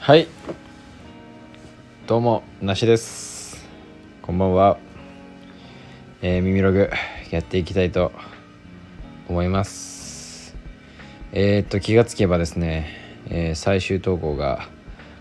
[0.00, 0.28] はい。
[2.06, 3.68] どうもなしです。
[4.22, 4.78] こんばんは。
[6.22, 6.90] えー、耳ログ
[7.30, 8.10] やっていきたいと
[9.28, 10.56] 思います。
[11.32, 12.88] えー、っと気がつけばですね、
[13.28, 14.70] えー、最終投稿が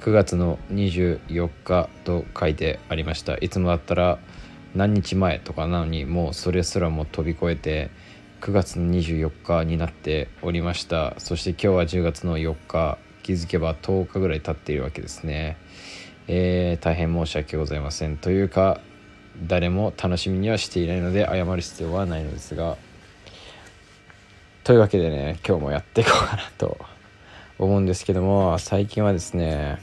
[0.00, 3.36] 9月の24日と書いてありました。
[3.36, 4.18] いつもだったら
[4.74, 7.90] 何日前とかなのにもうそれすらも飛び越えて
[8.40, 11.14] 9月の24日になっておりました。
[11.18, 15.56] そして今日は10月の4日気づけば10日ぐらい経っているわけですね、
[16.28, 18.16] えー、大変申し訳ございません。
[18.16, 18.80] というか
[19.46, 22.76] 誰も楽しみにはしていないので謝る必要はないのですが。
[24.64, 26.78] というわけでね今日もやっていこうかなと
[27.58, 29.78] 思うんですけども最近はですね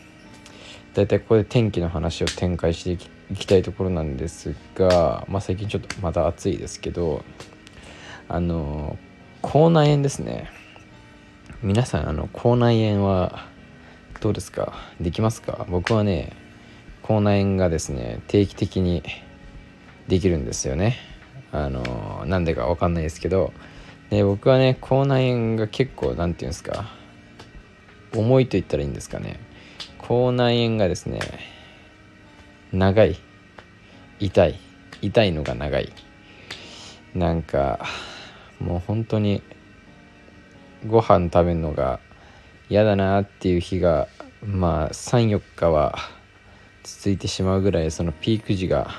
[0.93, 2.91] だいたいここで天気の話を展開して
[3.31, 7.23] いきたいところなんですが、まあ、最近ちょっとまた暑いですけど
[8.27, 8.97] あの
[9.41, 10.49] 口内炎ですね。
[11.61, 13.45] 皆さんあの口内炎は
[14.21, 14.75] どうですか？
[15.01, 15.65] できますか？
[15.69, 16.31] 僕はね
[17.03, 19.03] 口内炎がですね定期的に
[20.07, 20.95] できるんですよね。
[21.51, 23.51] あのなんでか分かんないですけど。
[24.09, 26.85] で僕はね口内炎が結構何て言うんですか？
[28.15, 29.37] 重いと言ったらいいんですかね。
[29.97, 31.19] 口内炎がですね
[32.71, 33.17] 長い。
[34.21, 34.57] 痛い。
[35.01, 35.91] 痛いのが長い。
[37.13, 37.85] なんか
[38.59, 39.43] もう本当に
[40.87, 41.99] ご飯食べるのが
[42.69, 44.07] 嫌だなっていう日が
[44.45, 45.95] まあ34日は
[46.83, 48.89] 続いてしまうぐらいそのピーク時が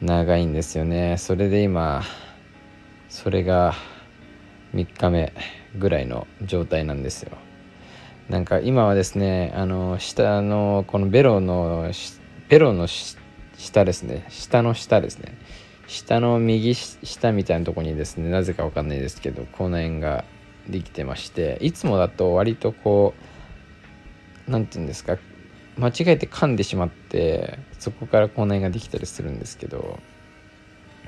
[0.00, 1.16] 長いんですよね。
[1.18, 2.02] それで今
[3.08, 3.74] それが
[4.74, 5.32] 3日目
[5.78, 7.32] ぐらいの状態なんですよ。
[8.28, 11.90] なんか今はですねあの下のこのベロの
[12.48, 14.26] ベロの下ですね。
[14.28, 15.36] 下の下ですね。
[15.86, 20.24] 下の右下みたいなとこにですねなぜかわかんないですけど口内炎が
[20.68, 23.14] できてましていつもだと割とこ
[24.48, 25.18] う何て言うんですか
[25.76, 29.98] 間違えて噛んでしまってそこから口内炎ができたりするんですけど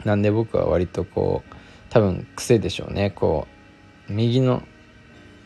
[0.05, 1.55] なんで僕は割とこう
[1.91, 3.11] 多分癖でしょうね。
[3.11, 3.47] こ
[4.09, 4.63] う右の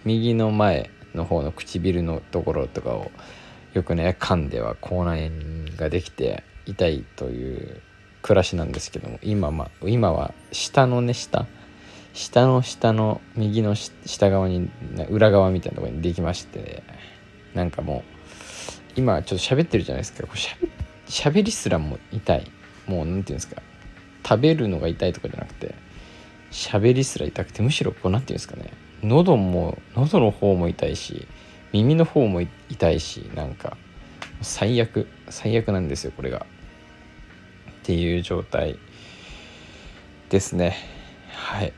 [0.05, 3.11] 右の前の方の唇のところとかを
[3.75, 7.81] よくね噛んでは口内炎ができて痛いという
[8.23, 11.47] 暮らしなんですけども今,、ま、今は下のね下
[12.13, 14.71] 下の下の右の下側に
[15.11, 16.83] 裏側みたいなところにできまして
[17.55, 18.21] なんかもう
[18.97, 20.27] 今ちょっと喋ってるじゃないですか。
[20.27, 20.37] こう
[21.11, 22.51] しゃべりすらも痛い。
[22.87, 23.63] もう何て言うんですか。
[24.27, 25.75] 食べるのが痛いとかじゃなくて
[26.51, 28.73] 喋りすら痛くてむしろこう何て言うんですかね。
[29.03, 31.27] 喉も喉の方も痛いし
[31.73, 33.77] 耳の方も痛いしなんか
[34.43, 36.47] 最悪最悪なんですよこれが。
[37.71, 38.79] っていう状態
[40.29, 40.77] ですね。
[41.41, 41.73] はい。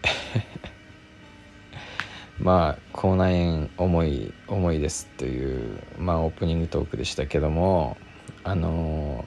[2.38, 7.96] まあ口内炎重い重いですというまあオープニングトークでしたけども
[8.42, 9.24] あの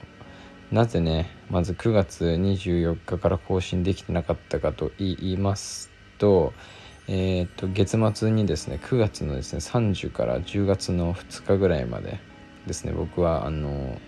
[0.70, 6.52] ー、なぜねまず9月24日から更新できてなかったかと言いますと
[7.08, 12.20] えー、っと月末にですね9月のですね30から10月の2日ぐらいまで
[12.66, 13.98] ですね僕はあの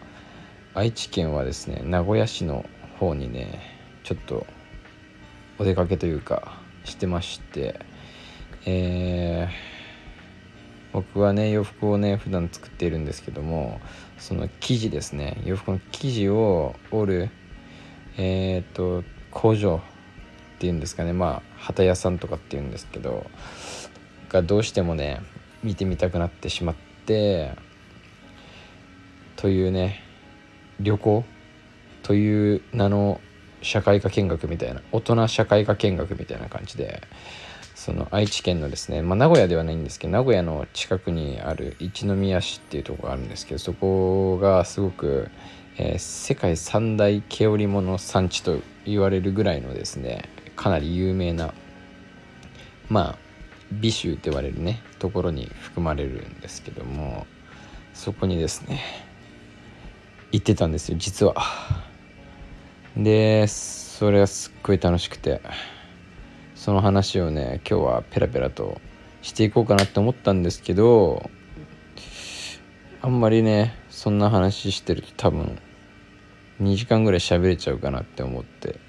[0.75, 2.67] 愛知県はですね名古屋市の
[3.01, 3.61] 方にね
[4.05, 4.47] ちょっと
[5.59, 7.81] お出かけというかしてまして
[8.71, 9.51] えー、
[10.93, 13.81] 僕はね洋服をね普段作っているんですけども
[14.19, 17.31] その生地ですね洋服の生地を織る
[18.19, 19.77] えっ、と工場
[20.57, 23.27] っていうんですかねまあ旗屋さんとかっていうんですけど
[24.29, 25.23] がどうしてもね
[25.63, 26.77] 見てみたくなってしまっ
[27.07, 27.53] て
[29.37, 30.03] というね
[30.81, 31.25] 旅行
[32.03, 33.21] という名の
[33.63, 37.03] 社会科見学みたいな大人社会科見学みたいな感じで
[37.75, 45.31] その愛知県のですね、まあ、名古屋ではないんですけど名古屋の近くにある一宮市っていうとこがあるんですけどそこがすごく、
[45.77, 51.55] えー、世界三大毛織物産地と言われるぐらいのですねかなり有名な
[52.89, 53.19] まあ
[53.73, 57.27] 美州って言われるねところに含まれるんですけども
[57.95, 58.81] そこにですね
[60.33, 61.37] 行ってたんですよ実は。
[62.99, 65.41] でそれはすっごい楽しくて。
[66.59, 68.81] その話をね今日はペラペラと
[69.23, 71.31] していこうかなって思ったんですけど
[73.01, 75.59] あんまりねそんな話してると多分
[76.61, 78.81] 2時間ぐらい喋れちゃうかなって思って。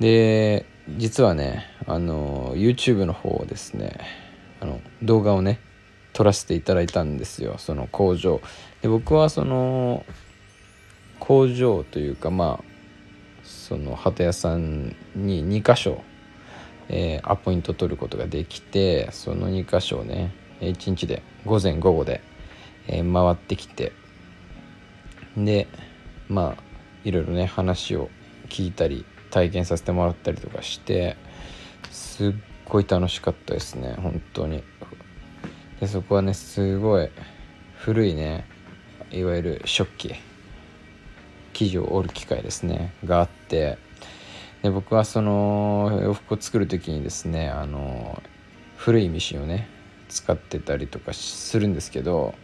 [0.00, 0.66] で
[0.98, 4.00] 実はねあの YouTube の方ですね
[4.60, 5.60] あの動画をね
[6.12, 7.54] 撮らせていただいたんですよ。
[7.58, 8.40] その工場。
[8.82, 10.04] で僕はその
[11.20, 12.69] 工場というかまあ
[13.50, 16.02] その旗屋さんに2箇所、
[16.88, 22.22] えー、アポイント取ることができてその2箇所をね1日で午前午後で、
[22.86, 23.92] えー、回ってきて
[25.36, 25.66] で
[26.28, 26.62] まあ
[27.02, 28.08] いろいろね話を
[28.48, 31.16] 聞いたり体験させてもらったりとかして
[31.90, 32.32] すっ
[32.66, 34.62] ごい楽しかったですね本当に。
[35.80, 37.10] でそこはねすごい
[37.78, 38.44] 古いね
[39.10, 40.14] いわゆる食器。
[41.64, 43.76] 生地を織る機械ですねがあって
[44.62, 48.22] で僕はその洋服を作る時にですねあの
[48.76, 49.68] 古いミシンをね
[50.08, 52.34] 使ってたりとかするんですけど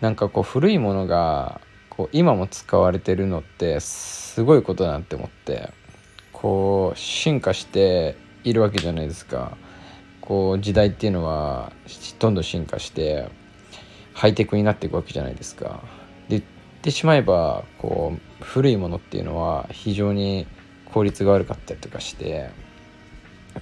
[0.00, 5.72] なんかこう古いものがこう今も使われてるのってすごいことだなって思って
[6.32, 9.56] こう進化しているわけじゃないですか
[10.20, 11.72] こう時代っていうのは
[12.18, 13.28] どんどん進化して
[14.12, 15.82] ハイテクになっていくわけじゃないですか。
[16.28, 16.42] で
[16.84, 20.46] ってしまえばこう古いものっていうのは非常に
[20.84, 22.50] 効率が悪かったりとかして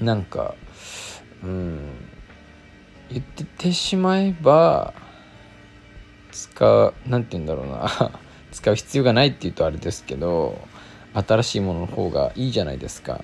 [0.01, 0.57] なんか
[1.45, 1.79] うん
[3.11, 4.93] 言っててしまえば
[6.33, 8.11] 使う何て言うんだろうな
[8.51, 10.59] 使う必要がないっていうとあれですけど
[11.15, 13.23] 新しいものの方がいいじゃないですか。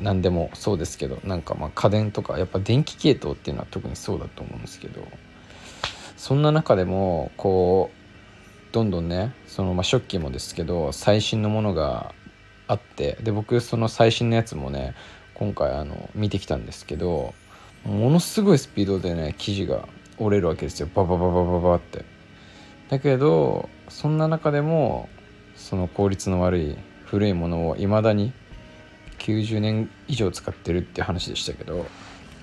[0.00, 5.02] 何でもそうですけどなんかまあ家電とかやっぱ電気系統っていうのは特にそうだと思うんですけど
[6.16, 7.93] そんな中でもこう
[8.74, 12.12] どんどんねそのまあ食器もですけど最新のものが
[12.66, 14.96] あってで僕その最新のやつもね
[15.34, 17.34] 今回あの見てきたんですけど
[17.84, 19.86] ものすごいスピードでね生地が
[20.18, 20.88] 折れるわけですよ。
[20.92, 22.04] ババババババって。
[22.88, 25.08] だけどそんな中でも
[25.54, 28.32] その効率の悪い古いものを未だに
[29.18, 31.86] 90年以上使ってるって話でしたけど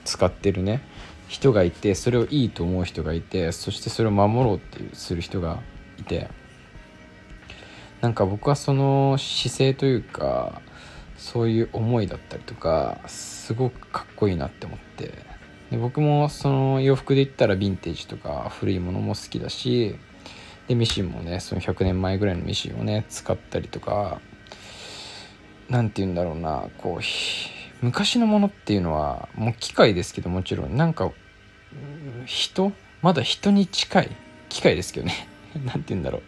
[0.05, 0.81] 使ってるね
[1.27, 5.59] 人がいてそれをいいと思う人がいてそしてそれを守ろうっていうする人が
[5.97, 6.29] いて。
[8.01, 10.61] なんか僕はその姿勢というか
[11.17, 15.13] そういう思いだったりとかすごくかっこいいなって思って。
[15.69, 19.95] で僕もその洋服で言ったらヴィンテージとか古いものも好きだし
[20.67, 24.19] でミシンもねその100年前ぐらいのミシンをね使ったりとか
[25.69, 30.75] 何て言うんだろうなこう昔のものっていうのはもう機械ですけどもちろん。
[30.75, 31.11] なんか
[32.25, 32.73] 人？
[33.01, 34.09] まだ人に近い
[34.49, 35.27] 機械ですけどね。
[35.65, 36.21] 何て言うんだろう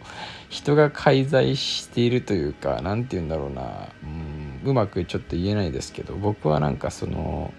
[0.48, 7.52] 人が介在しているというか何て言うんだろうなうんうまくちょっと言えないですけど僕はなんかその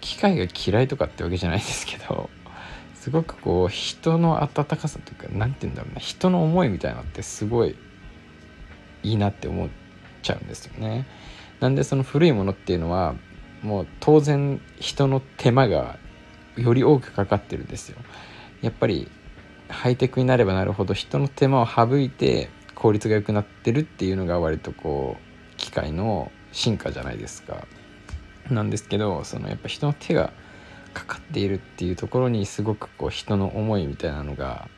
[0.00, 2.30] 機械が嫌いとかってわけじゃないですけど
[2.94, 7.76] すごくこう人の温かさというか何て言うんだろうな人の思いみたいなのってすごい
[9.02, 9.68] いいなって思っ
[10.22, 11.06] ちゃうんですよね。
[11.60, 13.14] なんでその古いものっていうのは
[13.62, 15.98] もう当然人の手間が
[16.56, 17.96] より多くかかってるんですよ。
[18.62, 19.10] やっぱり
[19.70, 27.66] ハイテクになればなるほど人の手間を省いて効率が良くなってるっていうのが割とこう機械の進化じゃないですか。
[28.50, 30.32] なんですけどそのやっぱ人の手が
[30.92, 34.68] かかっているっていうところにすごくこう人の思いみたいなのが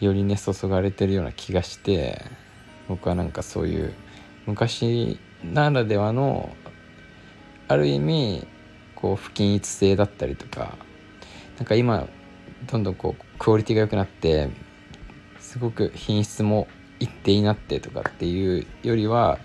[0.00, 2.22] よりね注がれてるような気がして
[2.88, 3.94] 僕はなんかそういう
[4.46, 6.54] 昔ならではの
[7.68, 8.46] ある意味
[8.94, 10.76] こう不均一性だったりとか
[11.56, 12.08] なんか今
[12.66, 14.48] どんどんこうクオリティが良くなって
[15.38, 16.66] すごく品質も
[17.00, 19.38] 一定になってとかっていうよりは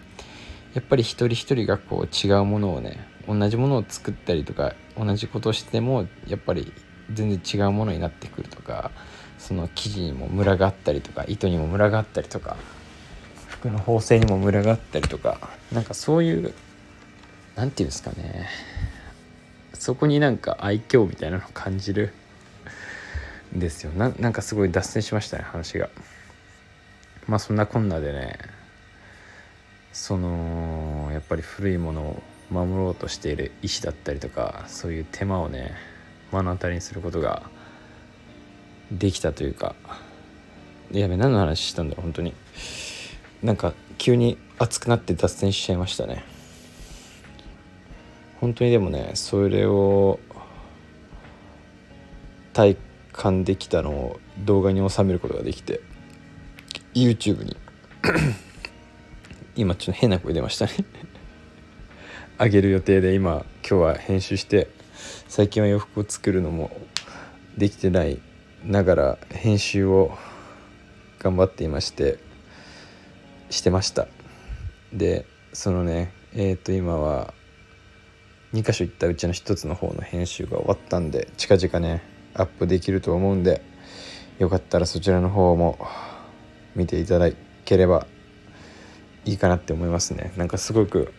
[0.73, 6.71] やっぱり一人一人がこう違うものをね同じものを作ったりとか同じことしてもやっぱり
[7.13, 8.91] 全然違うものになってくるとか
[9.37, 12.57] その生地にもムラがあったりとか糸にもムラがあったりとか
[13.47, 16.53] 服の縫製にもムラがあったりとかなんかそういう
[17.55, 18.47] 何て言うんですかね
[19.73, 22.13] そこになんか愛嬌みたいなのを感じる
[23.53, 23.91] ですよ。
[23.91, 25.89] ななんかすごい脱線しましたね話が。
[27.27, 28.37] まあそんなこんなでね
[29.91, 35.73] そのやっぱり古いものを守ろうとしている意志だったりとかそういう手間をね
[36.31, 37.43] 目の当たりにすることが
[38.91, 39.75] できたというか。
[40.91, 42.33] やべ何の話したんだろう本当に。
[43.43, 46.23] なんか急に熱くなって脱線しちゃいましたね。
[48.41, 50.19] 本当にでもねそれを
[52.53, 52.75] 体
[53.11, 55.81] 感できたのを動画に収めることができて
[56.93, 57.57] YouTube に。
[59.55, 60.71] 今ちょっと変な声出ましたね。
[62.37, 64.69] あげる予定で今今日は編集して
[65.27, 66.71] 最近は洋服を作るのも
[67.57, 68.21] できてない
[68.63, 70.17] ながら編集を
[71.19, 72.19] 頑張っていまして
[73.49, 74.07] してました。
[74.93, 77.33] でそのねえっ、ー、と今は
[78.53, 82.01] 2箇所行ったうちの1つの方の編集が終わったんで近々ね
[82.39, 83.61] アップできると思うんで
[84.39, 85.77] よかったらそちらの方も
[86.75, 87.29] 見ていただ
[87.65, 88.07] ければ
[89.25, 90.31] いいかなって思いますね。
[90.37, 91.13] なんかすごく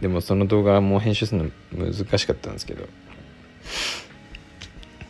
[0.00, 2.86] でもその動画はもう編集するの難しかったんですけど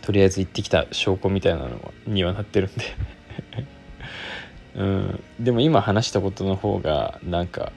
[0.02, 2.84] とりあえず行ってきた証拠みたいなのにはなってるんで。
[4.76, 5.24] うん。
[5.40, 7.72] でも今話したことの方がなんか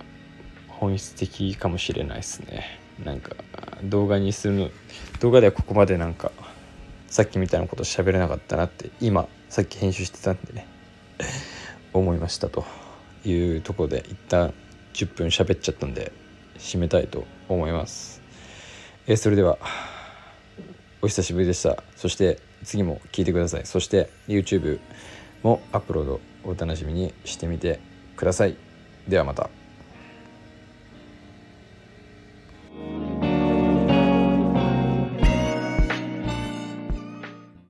[0.67, 2.79] 本質的かもしれないですね。
[3.03, 3.35] なんか
[3.83, 4.69] 動画にするの
[5.19, 6.31] 動画ではここまでなんか
[7.11, 10.65] さっきみたいなこと喋れなかったなって今さっき編集してたんでね
[11.93, 12.65] 思いましたと
[13.23, 14.53] いうとこで一旦
[14.93, 16.11] 10分喋っちゃったんで
[16.57, 18.21] 締めたいと思います、
[19.07, 19.57] えそれでは
[21.01, 21.83] お久しぶりでした。
[21.95, 23.65] そして次も聞いてください。
[23.65, 24.79] そして YouTube
[25.41, 27.79] もアップロードお楽しみにしてみて
[28.15, 28.55] ください。
[29.07, 29.60] ではまた。